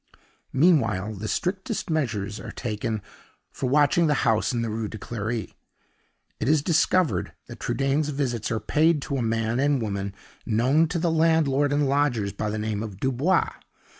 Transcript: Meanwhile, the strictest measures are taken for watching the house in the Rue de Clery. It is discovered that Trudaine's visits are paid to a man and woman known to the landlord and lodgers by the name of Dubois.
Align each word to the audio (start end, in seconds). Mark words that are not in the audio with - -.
Meanwhile, 0.51 1.13
the 1.17 1.27
strictest 1.27 1.91
measures 1.91 2.39
are 2.39 2.49
taken 2.51 3.03
for 3.51 3.69
watching 3.69 4.07
the 4.07 4.15
house 4.25 4.51
in 4.51 4.63
the 4.63 4.69
Rue 4.71 4.87
de 4.87 4.97
Clery. 4.97 5.53
It 6.39 6.49
is 6.49 6.63
discovered 6.63 7.33
that 7.45 7.59
Trudaine's 7.59 8.09
visits 8.09 8.49
are 8.49 8.59
paid 8.59 8.99
to 9.03 9.17
a 9.17 9.21
man 9.21 9.59
and 9.59 9.79
woman 9.79 10.15
known 10.43 10.87
to 10.87 10.97
the 10.97 11.11
landlord 11.11 11.71
and 11.71 11.87
lodgers 11.87 12.33
by 12.33 12.49
the 12.49 12.57
name 12.57 12.81
of 12.81 12.99
Dubois. 12.99 13.51